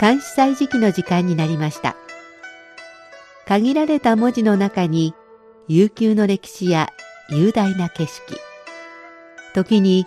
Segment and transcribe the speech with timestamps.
[0.00, 1.96] 監視祭時期の時間になりました。
[3.46, 5.14] 限られた文字の中に
[5.66, 6.90] 悠久の歴史や
[7.30, 8.38] 雄大な景色、
[9.54, 10.06] 時に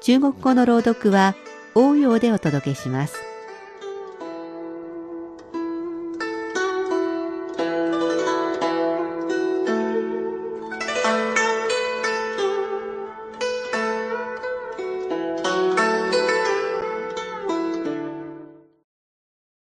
[0.00, 1.34] 中国語の朗読は
[1.74, 3.16] 応用でお届けします。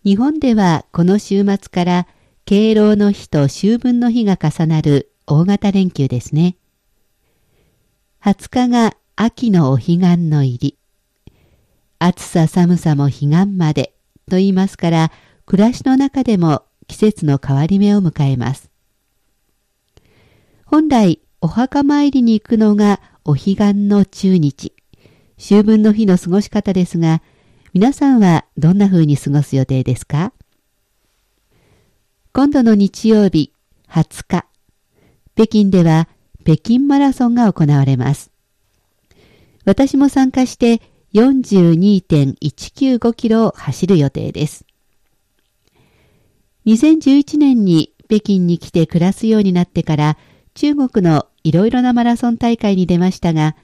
[0.03, 2.07] 日本ではこの週末から
[2.45, 6.55] 敬老の日と秋分の日が重なる大型連休ですね。
[8.23, 10.77] 20日が秋のお彼岸の入り。
[11.99, 13.93] 暑さ寒さも彼岸まで
[14.27, 15.11] と言いますから
[15.45, 18.71] 暮らしの中でも季節の変わり目を迎えます。
[20.65, 24.73] 本来お墓参りに行くのがお彼岸の中日、
[25.37, 27.21] 秋分の日の過ごし方ですが、
[27.73, 30.33] 皆さんはどんな風に過ごす予定ですか？
[32.33, 33.53] 今度の日曜日
[33.87, 34.45] 20日、
[35.35, 36.09] 北京では
[36.43, 38.30] 北京マラソンが行われます。
[39.65, 40.81] 私も参加して
[41.13, 44.65] 42.195キロを走る予定です。
[46.65, 50.17] 2011年に北京に来て暮らすようになってから
[50.53, 53.55] 中国のいろいろなマラソン大会に出ましたが、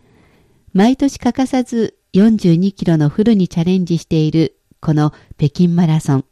[0.74, 6.25] 毎年欠かさず42キロのフルにチャレンジしているこの北京マラソン。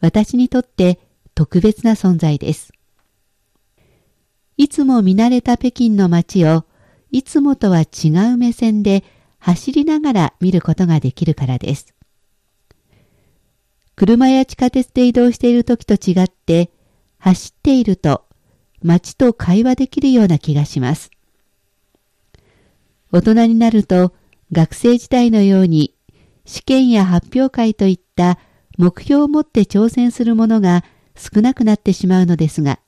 [0.00, 0.98] 私にとって
[1.34, 2.72] 特別な存在です。
[4.56, 6.64] いつも見慣れた北京の街を
[7.12, 9.04] いつもとは違う目線で
[9.38, 11.94] 走りながら見ることができるからです。
[13.94, 16.70] 車や地下鉄で移動している時と違って
[17.18, 18.24] 走っていると
[18.82, 21.10] 街と会話できるような気がします。
[23.12, 24.14] 大人になると
[24.50, 25.94] 学生時代のように
[26.46, 28.38] 試験や発表会といった
[28.78, 30.82] 目標を持って挑戦するものが
[31.14, 32.80] 少なくなってしまうのですが、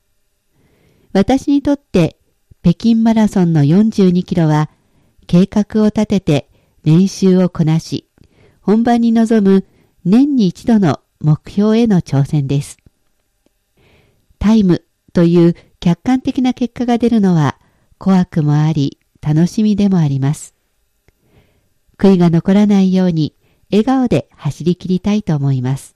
[1.13, 2.17] 私にとって
[2.65, 4.71] 北京マラソンの42キロは
[5.27, 6.49] 計画を立てて
[6.83, 8.07] 練習をこなし、
[8.59, 9.67] 本番に臨む
[10.03, 12.79] 年に一度の目標への挑戦です。
[14.39, 14.83] タイム
[15.13, 17.59] という客観的な結果が出るのは
[17.99, 20.55] 怖くもあり楽しみでもあります。
[21.99, 23.35] 悔いが残らないように
[23.69, 25.95] 笑顔で走り切りたいと思います。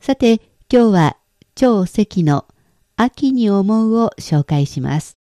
[0.00, 1.16] さて、今日は
[1.54, 2.46] 超石の
[3.04, 5.18] 秋に思うを紹介します。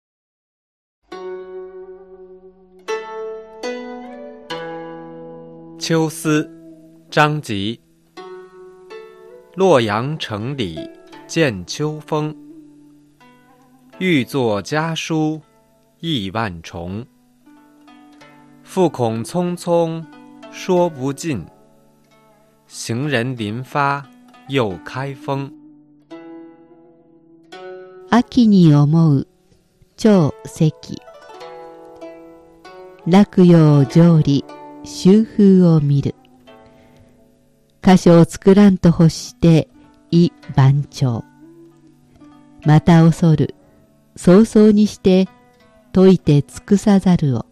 [5.79, 6.47] 秋思
[7.09, 7.81] 张籍
[9.55, 10.87] 洛阳城里
[11.25, 12.35] 见秋风，
[13.97, 15.41] 欲作家书
[16.01, 17.03] 意万重。
[18.61, 20.05] 复恐匆匆
[20.51, 21.43] 说不尽，
[22.67, 24.07] 行人临发
[24.49, 25.60] 又开封。
[28.13, 29.25] 秋に思う
[29.95, 30.73] 超石
[33.07, 34.43] 落葉上理
[34.83, 36.15] 秋風を見る。
[37.81, 39.69] 箇所を作らんと欲して
[40.11, 41.23] 意番長。
[42.65, 43.55] また恐る。
[44.17, 45.29] 早々にして
[45.93, 47.45] 解いて尽くさざるを。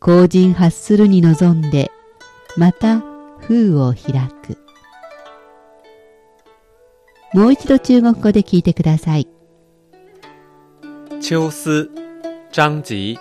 [0.00, 1.90] 後人発するに臨んで、
[2.56, 3.02] また
[3.40, 4.69] 封を開く。
[7.32, 9.28] もう一度中国語で聞いてください。
[11.20, 11.88] 秋思
[12.50, 13.18] 张籍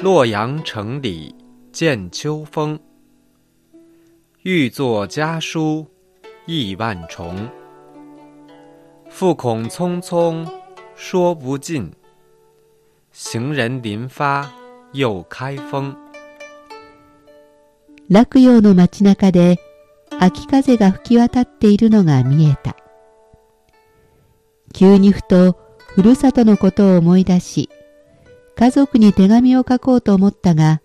[0.00, 1.34] 洛阳城里
[1.72, 2.78] 见秋风，
[4.42, 5.86] 欲作家书
[6.46, 7.48] 意万重。
[9.08, 10.46] 复恐匆匆
[10.96, 11.92] 说不尽，
[13.12, 14.50] 行人临发。
[14.94, 15.96] 又開封
[18.08, 19.58] 落葉の街中で
[20.20, 22.76] 秋風が吹き渡っているのが見えた。
[24.72, 25.58] 急にふと
[25.94, 27.70] ふるさとのことを思い出し、
[28.56, 30.80] 家族に手紙を書こうと思ったが、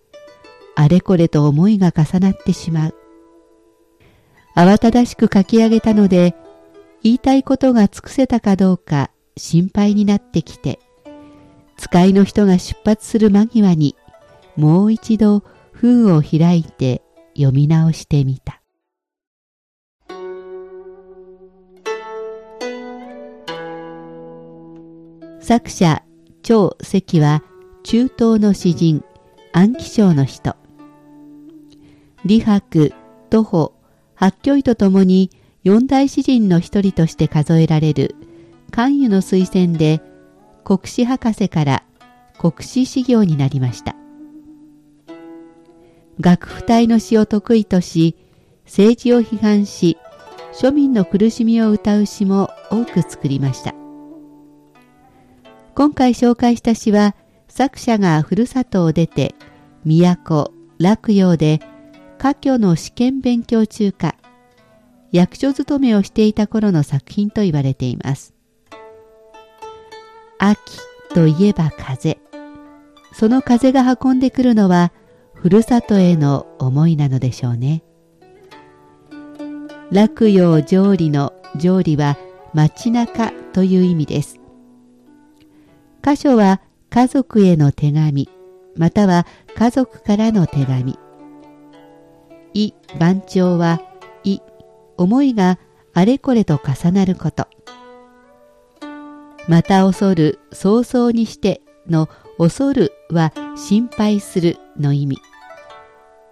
[0.75, 2.95] あれこれと思いが重なってしまう。
[4.55, 6.35] 慌ただしく書き上げたので、
[7.01, 10.79] 言いたいことが尽くせたかどうか心配になってきて、
[11.77, 13.95] 使いの人が出発する間際に、
[14.55, 17.01] もう一度封を開いて
[17.35, 18.58] 読み直してみた。
[25.49, 26.03] 作者、
[26.43, 27.41] 張石は
[27.81, 29.03] 中東の詩人、
[29.51, 30.55] 安徽省の人。
[32.21, 32.93] 李白、
[33.31, 33.73] 徒歩、
[34.13, 35.31] 八居とともに
[35.63, 38.15] 四大詩人の一人として数えられる
[38.69, 40.03] 関羽の推薦で
[40.63, 41.83] 国史博士から
[42.37, 43.95] 国史修行になりました。
[46.19, 48.15] 楽譜体の詩を得意とし、
[48.65, 49.97] 政治を批判し、
[50.53, 53.78] 庶民の苦しみを歌う詩も多く作りました。
[55.79, 57.15] 今回紹介した詩は、
[57.47, 59.33] 作者がふるさとを出て、
[59.85, 61.61] 都、洛陽で
[62.17, 64.15] 科挙の試験勉強中か、
[65.13, 68.33] 役所勤めをしていた頃の作品と言われています。
[70.37, 70.59] 秋
[71.13, 72.19] といえば風。
[73.13, 74.91] その風が運んでくるのは、
[75.33, 77.85] ふるさとへの思いなのでしょうね。
[79.93, 82.17] 洛陽上里の上里は
[82.53, 84.38] 街中という意味です。
[86.09, 86.59] 箇所は
[86.89, 88.29] 家族への手紙、
[88.75, 90.97] または家族からの手紙。
[92.55, 93.79] い番長は、
[94.23, 94.39] い、
[94.97, 95.59] 思いが
[95.93, 97.47] あれこれと重なること。
[99.47, 102.09] また恐る、早々にしての
[102.39, 105.17] 恐るは心配するの意味。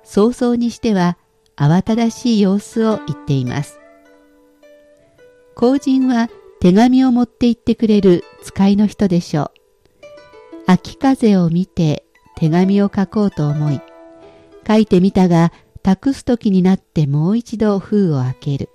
[0.04, 1.20] 早々にしては
[1.56, 3.80] 慌ただしい様子を言っています。
[5.54, 6.32] 後人は
[6.62, 9.67] 手紙を持って行ってくれる使いの人でしょう。
[10.70, 12.04] 秋風を見て
[12.36, 13.80] 手紙を書こうと思い、
[14.68, 18.70] 書いてみたが託す時になってもう一度封を開ける。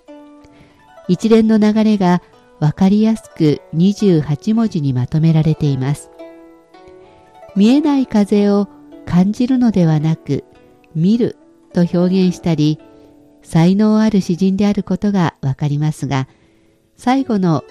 [1.06, 2.22] 一連の流れが
[2.60, 6.10] わかりやすく28文字にまとめられています。
[7.56, 8.68] 見えない風を
[9.04, 10.44] 感じるのではなく、
[10.94, 11.36] 見る
[11.74, 12.78] と表現したり、
[13.42, 16.26] 才能ある詩人であることがわかりますが、
[16.96, 17.64] 最後の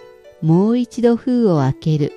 [0.44, 2.14] もう一度封を開ける。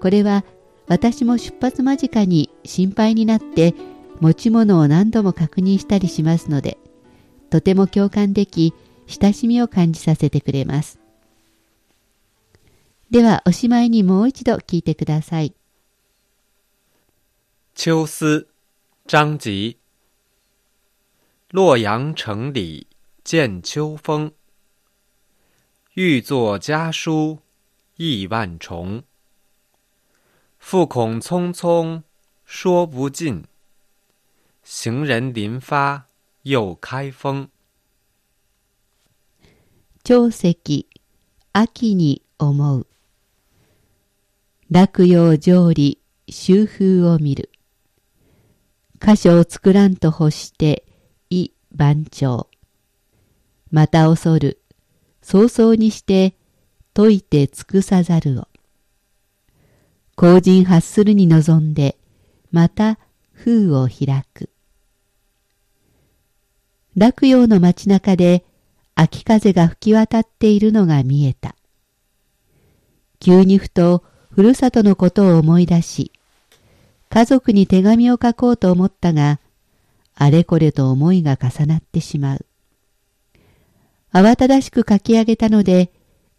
[0.00, 0.44] これは
[0.88, 3.74] 私も出発間近に心配になって
[4.20, 6.78] 持ち物を何度も確認したりしますので、
[7.50, 8.74] とても共感でき、
[9.06, 10.98] 親しみを感じさせてくれます。
[13.10, 15.54] では、おしまいにもう一度聞いてください。
[17.74, 18.46] 秋思、
[19.06, 19.78] 张籍。
[21.52, 22.86] 洛阳城里
[23.24, 24.32] 见秋风，
[25.94, 27.38] 欲作家书
[27.96, 29.04] 意万重。
[30.70, 32.02] 复恐匆匆
[32.44, 33.42] 说不尽。
[34.62, 36.08] 行人临发
[36.42, 37.48] 又开封。
[40.04, 40.86] 長石、
[41.54, 42.86] 秋に思う。
[44.68, 47.50] 落葉上里、秋風を見る。
[49.00, 50.84] 箇所を作らんと欲して、
[51.30, 52.50] い番長。
[53.70, 54.60] また恐る、
[55.22, 56.34] 早々にして、
[56.92, 58.57] 解いて尽くさざるを。
[60.20, 61.96] 後人発するに望んで、
[62.50, 62.98] また
[63.30, 64.50] 封を開く。
[66.96, 68.44] 洛陽の街中で
[68.96, 71.54] 秋風が吹き渡っているのが見えた。
[73.20, 74.02] 急にふと
[74.32, 76.10] ふるさとのことを思い出し、
[77.10, 79.38] 家族に手紙を書こうと思ったが、
[80.16, 82.46] あれこれと思いが重なってしまう。
[84.12, 85.92] 慌ただしく書き上げたので、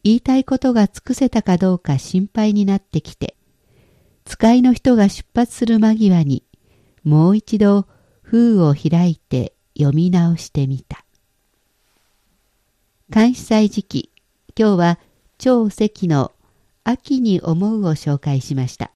[0.03, 3.37] 言いたいことが尽くせたかどうか心配になってきて、
[4.29, 6.43] 使いの人が出発する間際に、
[7.03, 7.87] もう一度
[8.21, 11.03] 封を開いて読み直してみた。
[13.09, 14.11] 監視祭時期、
[14.55, 14.99] 今日は
[15.39, 16.31] 超席の
[16.83, 18.91] 秋に思うを紹介しました。